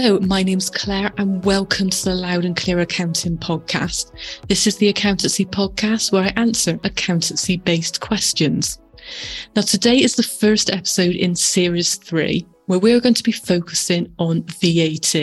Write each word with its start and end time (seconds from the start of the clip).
Hello, 0.00 0.20
my 0.20 0.44
name's 0.44 0.70
Claire, 0.70 1.10
and 1.18 1.44
welcome 1.44 1.90
to 1.90 2.04
the 2.04 2.14
Loud 2.14 2.44
and 2.44 2.54
Clear 2.54 2.78
Accounting 2.78 3.36
Podcast. 3.36 4.12
This 4.46 4.64
is 4.68 4.76
the 4.76 4.86
accountancy 4.86 5.44
podcast 5.44 6.12
where 6.12 6.22
I 6.22 6.32
answer 6.36 6.78
accountancy 6.84 7.56
based 7.56 8.00
questions. 8.00 8.78
Now, 9.56 9.62
today 9.62 10.00
is 10.00 10.14
the 10.14 10.22
first 10.22 10.70
episode 10.70 11.16
in 11.16 11.34
series 11.34 11.96
three, 11.96 12.46
where 12.66 12.78
we're 12.78 13.00
going 13.00 13.16
to 13.16 13.24
be 13.24 13.32
focusing 13.32 14.14
on 14.20 14.44
VAT. 14.60 15.16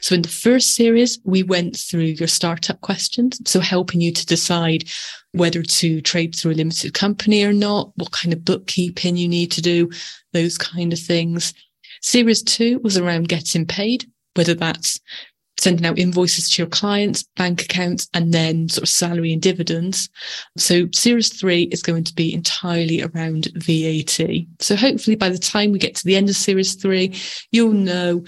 So, 0.00 0.14
in 0.14 0.22
the 0.22 0.28
first 0.28 0.76
series, 0.76 1.18
we 1.24 1.42
went 1.42 1.76
through 1.76 2.02
your 2.02 2.28
startup 2.28 2.80
questions, 2.82 3.40
so 3.50 3.58
helping 3.58 4.00
you 4.00 4.12
to 4.12 4.26
decide 4.26 4.84
whether 5.32 5.64
to 5.64 6.00
trade 6.02 6.36
through 6.36 6.52
a 6.52 6.54
limited 6.54 6.94
company 6.94 7.42
or 7.42 7.52
not, 7.52 7.90
what 7.96 8.12
kind 8.12 8.32
of 8.32 8.44
bookkeeping 8.44 9.16
you 9.16 9.26
need 9.26 9.50
to 9.50 9.60
do, 9.60 9.90
those 10.32 10.56
kind 10.56 10.92
of 10.92 11.00
things. 11.00 11.52
Series 12.02 12.42
two 12.42 12.80
was 12.80 12.96
around 12.96 13.28
getting 13.28 13.66
paid, 13.66 14.06
whether 14.34 14.54
that's 14.54 15.00
sending 15.58 15.84
out 15.84 15.98
invoices 15.98 16.48
to 16.48 16.62
your 16.62 16.68
clients, 16.68 17.24
bank 17.36 17.62
accounts, 17.62 18.08
and 18.14 18.32
then 18.32 18.68
sort 18.68 18.84
of 18.84 18.88
salary 18.88 19.32
and 19.32 19.42
dividends. 19.42 20.08
So 20.56 20.86
series 20.94 21.30
three 21.30 21.64
is 21.64 21.82
going 21.82 22.04
to 22.04 22.14
be 22.14 22.32
entirely 22.32 23.02
around 23.02 23.48
VAT. 23.56 24.20
So 24.60 24.76
hopefully 24.76 25.16
by 25.16 25.28
the 25.28 25.38
time 25.38 25.72
we 25.72 25.78
get 25.78 25.96
to 25.96 26.04
the 26.04 26.16
end 26.16 26.28
of 26.28 26.36
series 26.36 26.74
three, 26.74 27.14
you'll 27.50 27.72
know 27.72 28.24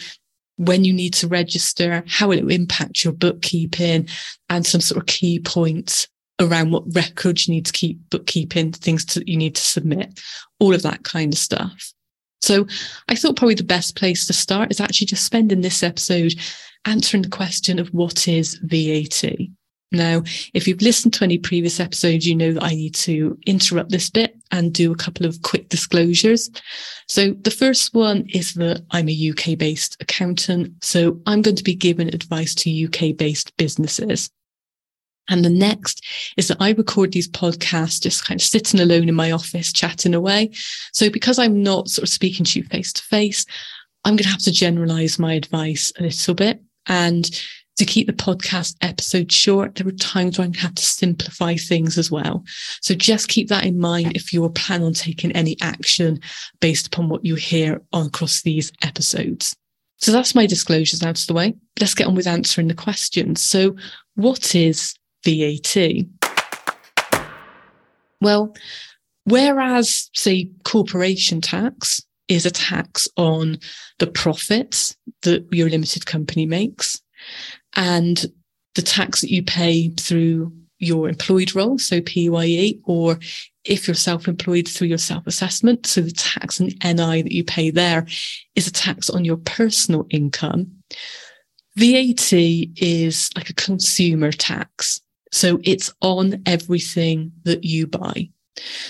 when 0.56 0.84
you 0.84 0.92
need 0.92 1.14
to 1.14 1.28
register, 1.28 2.04
how 2.06 2.32
it 2.32 2.42
will 2.42 2.50
impact 2.50 3.04
your 3.04 3.14
bookkeeping 3.14 4.08
and 4.48 4.66
some 4.66 4.80
sort 4.80 5.00
of 5.00 5.06
key 5.06 5.38
points 5.38 6.06
around 6.38 6.70
what 6.70 6.94
records 6.94 7.46
you 7.46 7.54
need 7.54 7.66
to 7.66 7.72
keep 7.72 7.98
bookkeeping, 8.10 8.72
things 8.72 9.04
that 9.06 9.28
you 9.28 9.36
need 9.36 9.54
to 9.54 9.62
submit, 9.62 10.20
all 10.58 10.74
of 10.74 10.82
that 10.82 11.04
kind 11.04 11.32
of 11.32 11.38
stuff. 11.38 11.92
So 12.40 12.66
I 13.08 13.14
thought 13.14 13.36
probably 13.36 13.54
the 13.54 13.64
best 13.64 13.96
place 13.96 14.26
to 14.26 14.32
start 14.32 14.70
is 14.70 14.80
actually 14.80 15.08
just 15.08 15.24
spending 15.24 15.60
this 15.60 15.82
episode 15.82 16.34
answering 16.84 17.22
the 17.22 17.28
question 17.28 17.78
of 17.78 17.88
what 17.88 18.26
is 18.26 18.58
VAT. 18.62 19.24
Now, 19.92 20.22
if 20.54 20.68
you've 20.68 20.82
listened 20.82 21.14
to 21.14 21.24
any 21.24 21.36
previous 21.36 21.80
episodes, 21.80 22.24
you 22.24 22.36
know 22.36 22.52
that 22.52 22.62
I 22.62 22.70
need 22.70 22.94
to 22.96 23.36
interrupt 23.44 23.90
this 23.90 24.08
bit 24.08 24.36
and 24.52 24.72
do 24.72 24.92
a 24.92 24.96
couple 24.96 25.26
of 25.26 25.42
quick 25.42 25.68
disclosures. 25.68 26.48
So 27.08 27.32
the 27.32 27.50
first 27.50 27.92
one 27.92 28.26
is 28.28 28.54
that 28.54 28.84
I'm 28.92 29.08
a 29.08 29.30
UK 29.30 29.58
based 29.58 29.96
accountant. 30.00 30.84
So 30.84 31.20
I'm 31.26 31.42
going 31.42 31.56
to 31.56 31.64
be 31.64 31.74
giving 31.74 32.08
advice 32.08 32.54
to 32.56 32.86
UK 32.86 33.16
based 33.16 33.56
businesses. 33.56 34.30
And 35.30 35.44
the 35.44 35.50
next 35.50 36.04
is 36.36 36.48
that 36.48 36.58
I 36.60 36.72
record 36.72 37.12
these 37.12 37.28
podcasts 37.28 38.02
just 38.02 38.26
kind 38.26 38.38
of 38.38 38.44
sitting 38.44 38.80
alone 38.80 39.08
in 39.08 39.14
my 39.14 39.30
office, 39.30 39.72
chatting 39.72 40.14
away. 40.14 40.50
So 40.92 41.08
because 41.08 41.38
I'm 41.38 41.62
not 41.62 41.88
sort 41.88 42.02
of 42.02 42.12
speaking 42.12 42.44
to 42.44 42.58
you 42.58 42.66
face 42.66 42.92
to 42.92 43.02
face, 43.02 43.46
I'm 44.04 44.16
going 44.16 44.24
to 44.24 44.30
have 44.30 44.42
to 44.42 44.52
generalize 44.52 45.18
my 45.18 45.34
advice 45.34 45.92
a 45.98 46.02
little 46.02 46.34
bit. 46.34 46.60
And 46.86 47.30
to 47.76 47.84
keep 47.86 48.06
the 48.06 48.12
podcast 48.12 48.76
episode 48.82 49.32
short, 49.32 49.76
there 49.76 49.88
are 49.88 49.92
times 49.92 50.38
where 50.38 50.46
I 50.46 50.58
have 50.58 50.74
to 50.74 50.84
simplify 50.84 51.54
things 51.54 51.96
as 51.96 52.10
well. 52.10 52.44
So 52.82 52.94
just 52.94 53.28
keep 53.28 53.48
that 53.48 53.64
in 53.64 53.78
mind 53.78 54.16
if 54.16 54.34
you 54.34 54.44
are 54.44 54.50
planning 54.50 54.88
on 54.88 54.92
taking 54.92 55.32
any 55.32 55.56
action 55.62 56.20
based 56.60 56.88
upon 56.88 57.08
what 57.08 57.24
you 57.24 57.36
hear 57.36 57.80
on 57.92 58.06
across 58.06 58.42
these 58.42 58.70
episodes. 58.82 59.56
So 59.96 60.12
that's 60.12 60.34
my 60.34 60.46
disclosures 60.46 61.02
out 61.02 61.20
of 61.20 61.26
the 61.26 61.34
way. 61.34 61.54
Let's 61.78 61.94
get 61.94 62.06
on 62.06 62.14
with 62.14 62.26
answering 62.26 62.68
the 62.68 62.74
questions. 62.74 63.42
So 63.42 63.76
what 64.14 64.54
is 64.54 64.94
VAT. 65.24 66.06
Well, 68.20 68.54
whereas, 69.24 70.10
say, 70.14 70.50
corporation 70.64 71.40
tax 71.40 72.02
is 72.28 72.46
a 72.46 72.50
tax 72.50 73.08
on 73.16 73.58
the 73.98 74.06
profits 74.06 74.96
that 75.22 75.46
your 75.50 75.68
limited 75.68 76.06
company 76.06 76.46
makes 76.46 77.00
and 77.74 78.26
the 78.74 78.82
tax 78.82 79.20
that 79.20 79.30
you 79.30 79.42
pay 79.42 79.88
through 79.90 80.52
your 80.78 81.08
employed 81.08 81.54
role, 81.54 81.78
so 81.78 82.00
PAYE, 82.00 82.78
or 82.84 83.18
if 83.64 83.86
you're 83.86 83.94
self-employed 83.94 84.66
through 84.66 84.88
your 84.88 84.98
self-assessment, 84.98 85.86
so 85.86 86.00
the 86.00 86.10
tax 86.10 86.58
and 86.58 86.74
NI 86.82 87.20
that 87.20 87.32
you 87.32 87.44
pay 87.44 87.70
there 87.70 88.06
is 88.54 88.66
a 88.66 88.72
tax 88.72 89.10
on 89.10 89.24
your 89.24 89.36
personal 89.36 90.06
income. 90.10 90.70
VAT 91.76 92.32
is 92.32 93.30
like 93.36 93.50
a 93.50 93.54
consumer 93.54 94.32
tax. 94.32 95.00
So 95.32 95.60
it's 95.62 95.92
on 96.00 96.42
everything 96.46 97.32
that 97.44 97.64
you 97.64 97.86
buy. 97.86 98.30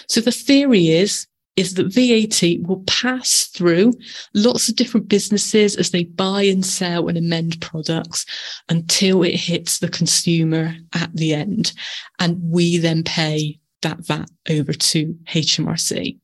So 0.08 0.20
the 0.20 0.32
theory 0.32 0.88
is, 0.88 1.26
is 1.56 1.74
that 1.74 1.92
VAT 1.92 2.66
will 2.66 2.82
pass 2.86 3.44
through 3.46 3.92
lots 4.34 4.68
of 4.68 4.76
different 4.76 5.08
businesses 5.08 5.76
as 5.76 5.90
they 5.90 6.04
buy 6.04 6.42
and 6.42 6.64
sell 6.64 7.08
and 7.08 7.18
amend 7.18 7.60
products 7.60 8.24
until 8.68 9.22
it 9.22 9.34
hits 9.34 9.78
the 9.78 9.88
consumer 9.88 10.74
at 10.94 11.14
the 11.14 11.34
end. 11.34 11.72
And 12.18 12.40
we 12.42 12.78
then 12.78 13.02
pay 13.02 13.58
that 13.82 13.98
VAT 13.98 14.30
over 14.48 14.72
to 14.72 15.14
HMRC. 15.28 16.18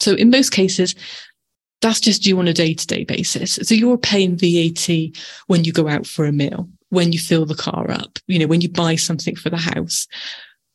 So 0.00 0.14
in 0.14 0.30
most 0.30 0.50
cases, 0.50 0.94
that's 1.80 2.00
just 2.00 2.22
due 2.22 2.38
on 2.38 2.48
a 2.48 2.52
day 2.52 2.74
to 2.74 2.86
day 2.86 3.04
basis. 3.04 3.58
So 3.62 3.74
you're 3.74 3.98
paying 3.98 4.36
VAT 4.36 4.88
when 5.46 5.64
you 5.64 5.72
go 5.72 5.88
out 5.88 6.06
for 6.06 6.26
a 6.26 6.32
meal 6.32 6.68
when 6.90 7.12
you 7.12 7.18
fill 7.18 7.46
the 7.46 7.54
car 7.54 7.90
up, 7.90 8.18
you 8.26 8.38
know, 8.38 8.46
when 8.46 8.60
you 8.60 8.68
buy 8.68 8.96
something 8.96 9.36
for 9.36 9.50
the 9.50 9.56
house. 9.56 10.06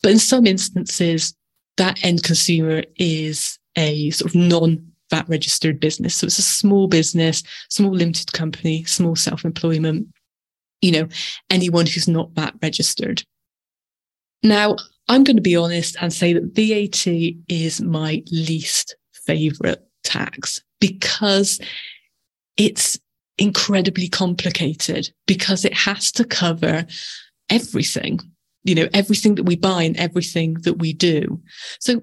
But 0.03 0.11
in 0.11 0.19
some 0.19 0.45
instances, 0.45 1.33
that 1.77 2.03
end 2.03 2.23
consumer 2.23 2.83
is 2.97 3.57
a 3.77 4.09
sort 4.11 4.31
of 4.31 4.35
non 4.35 4.91
VAT 5.09 5.27
registered 5.29 5.79
business. 5.79 6.15
So 6.15 6.25
it's 6.25 6.39
a 6.39 6.43
small 6.43 6.87
business, 6.87 7.43
small 7.69 7.91
limited 7.91 8.33
company, 8.33 8.83
small 8.85 9.15
self 9.15 9.45
employment, 9.45 10.07
you 10.81 10.91
know, 10.91 11.07
anyone 11.49 11.85
who's 11.85 12.07
not 12.07 12.31
VAT 12.31 12.55
registered. 12.61 13.23
Now, 14.43 14.75
I'm 15.07 15.23
going 15.23 15.35
to 15.35 15.41
be 15.41 15.55
honest 15.55 15.95
and 16.01 16.11
say 16.11 16.33
that 16.33 16.55
VAT 16.55 17.07
is 17.47 17.81
my 17.81 18.23
least 18.31 18.95
favorite 19.11 19.85
tax 20.03 20.61
because 20.79 21.59
it's 22.57 22.99
incredibly 23.37 24.07
complicated 24.07 25.09
because 25.25 25.65
it 25.65 25.73
has 25.73 26.11
to 26.13 26.23
cover 26.23 26.85
everything, 27.49 28.19
you 28.63 28.75
know, 28.75 28.87
everything 28.93 29.35
that 29.35 29.43
we 29.43 29.55
buy 29.55 29.83
and 29.83 29.97
everything 29.97 30.55
that 30.61 30.75
we 30.75 30.93
do. 30.93 31.41
So 31.79 32.01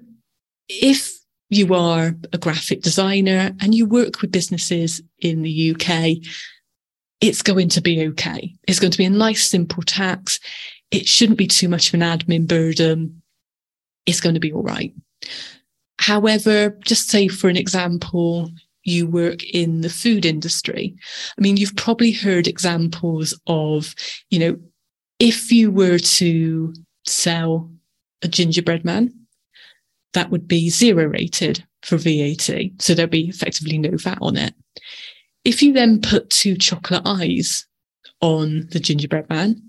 if 0.67 1.17
you 1.49 1.73
are 1.73 2.15
a 2.31 2.37
graphic 2.37 2.81
designer 2.81 3.51
and 3.61 3.73
you 3.73 3.85
work 3.85 4.21
with 4.21 4.31
businesses 4.31 5.01
in 5.19 5.41
the 5.41 5.71
UK, 5.71 6.17
it's 7.21 7.41
going 7.41 7.69
to 7.69 7.81
be 7.81 8.07
okay. 8.07 8.55
It's 8.67 8.79
going 8.79 8.91
to 8.91 8.97
be 8.97 9.05
a 9.05 9.09
nice, 9.09 9.49
simple 9.49 9.83
tax. 9.83 10.39
It 10.91 11.07
shouldn't 11.07 11.37
be 11.37 11.47
too 11.47 11.67
much 11.67 11.89
of 11.89 11.95
an 11.95 12.01
admin 12.01 12.47
burden. 12.47 13.21
It's 14.05 14.21
going 14.21 14.35
to 14.35 14.39
be 14.39 14.53
all 14.53 14.63
right. 14.63 14.93
However, 15.99 16.77
just 16.85 17.09
say 17.09 17.27
for 17.27 17.49
an 17.49 17.57
example, 17.57 18.51
you 18.89 19.07
work 19.07 19.43
in 19.43 19.81
the 19.81 19.89
food 19.89 20.25
industry. 20.25 20.95
I 21.37 21.41
mean, 21.41 21.57
you've 21.57 21.75
probably 21.75 22.11
heard 22.11 22.47
examples 22.47 23.39
of, 23.47 23.93
you 24.29 24.39
know, 24.39 24.57
if 25.19 25.51
you 25.51 25.71
were 25.71 25.99
to 25.99 26.73
sell 27.05 27.69
a 28.21 28.27
gingerbread 28.27 28.85
man, 28.85 29.13
that 30.13 30.29
would 30.31 30.47
be 30.47 30.69
zero 30.69 31.05
rated 31.05 31.63
for 31.83 31.97
VAT. 31.97 32.49
So 32.79 32.93
there'd 32.93 33.09
be 33.09 33.29
effectively 33.29 33.77
no 33.77 33.95
VAT 33.95 34.17
on 34.21 34.37
it. 34.37 34.53
If 35.45 35.61
you 35.61 35.73
then 35.73 36.01
put 36.01 36.29
two 36.29 36.55
chocolate 36.55 37.03
eyes 37.05 37.65
on 38.21 38.67
the 38.71 38.79
gingerbread 38.79 39.29
man, 39.29 39.61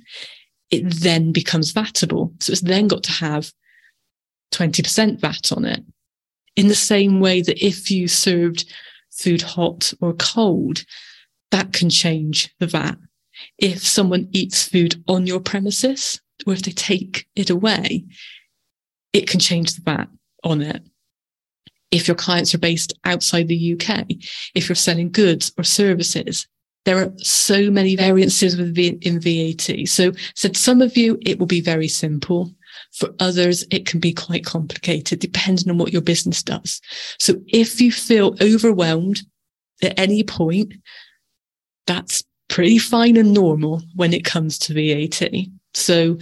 it 0.71 0.83
then 1.01 1.33
becomes 1.33 1.73
VATable. 1.73 2.43
So 2.43 2.53
it's 2.53 2.63
then 2.63 2.89
got 2.89 3.03
to 3.05 3.13
have 3.13 3.53
20% 4.53 5.21
VAT 5.21 5.53
on 5.53 5.65
it. 5.65 5.85
In 6.57 6.69
the 6.69 6.75
same 6.75 7.21
way 7.21 7.43
that 7.43 7.65
if 7.65 7.91
you 7.91 8.09
served 8.09 8.65
food 9.11 9.43
hot 9.43 9.93
or 10.01 10.15
cold, 10.15 10.85
that 11.51 11.73
can 11.73 11.91
change 11.91 12.55
the 12.59 12.67
VAT. 12.67 12.97
If 13.59 13.87
someone 13.87 14.29
eats 14.33 14.69
food 14.69 15.03
on 15.09 15.27
your 15.27 15.41
premises, 15.41 16.21
or 16.47 16.53
if 16.53 16.63
they 16.63 16.73
take 16.73 17.27
it 17.37 17.51
away, 17.51 18.05
it 19.13 19.29
can 19.29 19.41
change 19.41 19.75
the 19.75 19.83
VAT 19.83 20.09
on 20.45 20.63
it. 20.63 20.83
If 21.91 22.07
your 22.07 22.15
clients 22.15 22.55
are 22.55 22.59
based 22.59 22.93
outside 23.05 23.49
the 23.49 23.75
UK, 23.75 24.07
if 24.55 24.69
you're 24.69 24.77
selling 24.77 25.11
goods 25.11 25.53
or 25.59 25.65
services, 25.65 26.47
there 26.85 26.99
are 26.99 27.13
so 27.19 27.71
many 27.71 27.97
variances 27.97 28.57
with 28.57 28.75
v- 28.75 28.99
in 29.03 29.21
VAT. 29.21 29.87
So 29.87 30.13
said 30.35 30.57
some 30.57 30.81
of 30.81 30.97
you, 30.97 31.19
it 31.23 31.39
will 31.39 31.47
be 31.47 31.61
very 31.61 31.89
simple. 31.89 32.55
For 32.93 33.15
others, 33.21 33.65
it 33.71 33.87
can 33.87 34.01
be 34.01 34.13
quite 34.13 34.45
complicated 34.45 35.21
depending 35.21 35.71
on 35.71 35.79
what 35.79 35.93
your 35.93 36.03
business 36.03 36.43
does. 36.43 36.81
So 37.19 37.35
if 37.47 37.81
you 37.81 37.93
feel 37.93 38.37
overwhelmed 38.41 39.23
at 39.83 39.99
any 39.99 40.23
point, 40.23 40.75
that's 41.87 42.25
pretty 42.49 42.79
fine 42.79 43.17
and 43.17 43.33
normal 43.33 43.83
when 43.95 44.13
it 44.13 44.25
comes 44.25 44.59
to 44.59 44.75
VAT. 44.75 45.31
So 45.75 46.19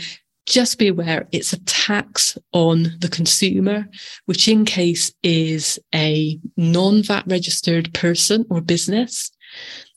just 0.47 0.79
be 0.79 0.89
aware 0.89 1.29
it's 1.33 1.53
a 1.53 1.65
tax 1.65 2.39
on 2.53 2.95
the 3.01 3.09
consumer, 3.09 3.87
which 4.27 4.49
in 4.49 4.65
case 4.65 5.13
is 5.23 5.79
a 5.95 6.39
non 6.57 7.03
VAT 7.03 7.25
registered 7.27 7.93
person 7.93 8.47
or 8.51 8.61
business. 8.61 9.31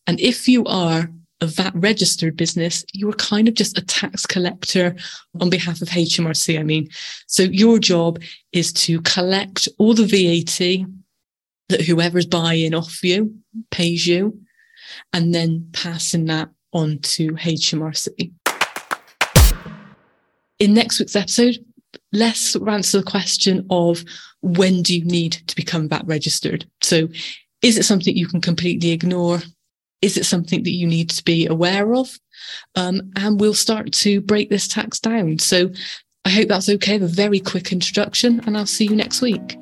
And 0.07 0.19
if 0.19 0.47
you 0.47 0.65
are 0.65 1.09
a 1.42 1.48
VAT 1.48 1.74
registered 1.76 2.38
business, 2.38 2.86
you 2.94 3.10
are 3.10 3.14
kind 3.14 3.48
of 3.48 3.56
just 3.56 3.78
a 3.78 3.82
tax 3.82 4.26
collector 4.26 4.96
on 5.40 5.50
behalf 5.50 5.82
of 5.82 5.90
HMRC. 5.90 6.60
I 6.60 6.64
mean, 6.64 6.88
so 7.28 7.44
your 7.44 7.80
job 7.80 8.22
is 8.52 8.72
to 8.74 9.02
collect 9.02 9.68
all 9.80 9.96
the 9.96 10.06
VAT 10.06 10.86
that 11.70 11.82
whoever's 11.82 12.28
buying 12.28 12.76
off 12.76 13.04
you 13.04 13.36
pays 13.72 14.06
you 14.06 14.40
and 15.14 15.34
then 15.34 15.68
passing 15.74 16.26
that 16.26 16.50
on 16.74 17.00
to 17.00 17.32
HMRC. 17.32 18.32
In 20.60 20.74
next 20.76 21.00
week's 21.00 21.16
episode, 21.16 21.58
let's 22.14 22.56
answer 22.56 23.00
the 23.00 23.04
question 23.04 23.66
of 23.72 24.04
when 24.42 24.84
do 24.84 24.96
you 24.96 25.04
need 25.06 25.34
to 25.48 25.56
become 25.56 25.90
VAT 25.90 26.06
registered? 26.06 26.66
So 26.82 27.08
is 27.64 27.78
it 27.78 27.84
something 27.84 28.16
you 28.16 28.28
can 28.28 28.42
completely 28.42 28.92
ignore? 28.92 29.42
Is 30.01 30.18
it 30.18 30.25
something 30.25 30.63
that 30.63 30.71
you 30.71 30.88
need 30.88 31.09
to 31.12 31.24
be 31.24 31.45
aware 31.48 31.95
of? 31.95 32.18
Um, 32.75 33.12
and 33.15 33.39
we'll 33.39 33.53
start 33.53 33.94
to 33.94 34.21
break 34.21 34.50
this 34.50 34.68
tax 34.68 35.00
down. 35.00 35.39
So 35.39 35.69
I 36.25 36.30
hope 36.30 36.48
that's 36.48 36.69
okay. 36.69 36.95
A 36.95 37.00
very 37.00 37.39
quick 37.39 37.71
introduction, 37.71 38.42
and 38.45 38.57
I'll 38.57 38.65
see 38.65 38.86
you 38.86 38.95
next 38.95 39.21
week. 39.21 39.57